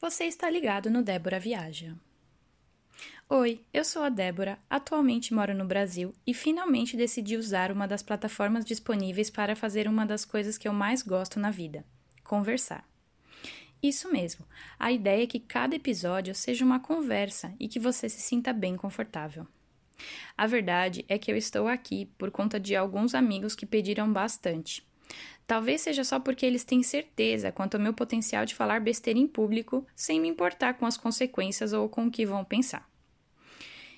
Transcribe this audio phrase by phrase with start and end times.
[0.00, 1.94] Você está ligado no Débora Viaja.
[3.28, 8.02] Oi, eu sou a Débora, atualmente moro no Brasil e finalmente decidi usar uma das
[8.02, 11.84] plataformas disponíveis para fazer uma das coisas que eu mais gosto na vida:
[12.24, 12.82] conversar.
[13.82, 14.46] Isso mesmo,
[14.78, 18.78] a ideia é que cada episódio seja uma conversa e que você se sinta bem
[18.78, 19.46] confortável.
[20.34, 24.82] A verdade é que eu estou aqui por conta de alguns amigos que pediram bastante.
[25.46, 29.26] Talvez seja só porque eles têm certeza quanto ao meu potencial de falar besteira em
[29.26, 32.88] público sem me importar com as consequências ou com o que vão pensar.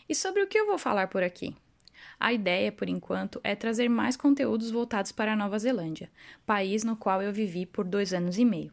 [0.09, 1.55] E sobre o que eu vou falar por aqui?
[2.19, 6.11] A ideia, por enquanto, é trazer mais conteúdos voltados para a Nova Zelândia,
[6.47, 8.73] país no qual eu vivi por dois anos e meio.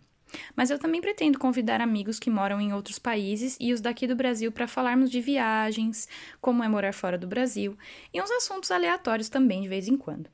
[0.56, 4.16] Mas eu também pretendo convidar amigos que moram em outros países e os daqui do
[4.16, 6.08] Brasil para falarmos de viagens,
[6.40, 7.78] como é morar fora do Brasil
[8.14, 10.30] e uns assuntos aleatórios também de vez em quando.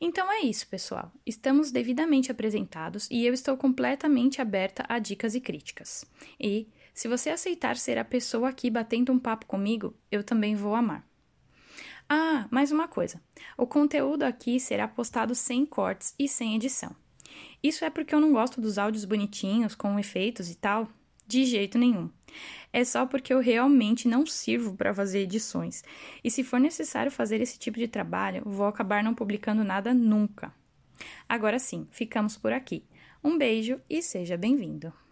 [0.00, 1.12] Então é isso, pessoal.
[1.24, 6.04] Estamos devidamente apresentados e eu estou completamente aberta a dicas e críticas.
[6.38, 10.74] E, se você aceitar ser a pessoa aqui batendo um papo comigo, eu também vou
[10.74, 11.06] amar.
[12.08, 13.20] Ah, mais uma coisa:
[13.56, 16.94] o conteúdo aqui será postado sem cortes e sem edição.
[17.62, 20.88] Isso é porque eu não gosto dos áudios bonitinhos, com efeitos e tal?
[21.26, 22.08] De jeito nenhum
[22.76, 25.82] é só porque eu realmente não sirvo para fazer edições.
[26.22, 30.52] E se for necessário fazer esse tipo de trabalho, vou acabar não publicando nada nunca.
[31.26, 32.84] Agora sim, ficamos por aqui.
[33.24, 35.05] Um beijo e seja bem-vindo!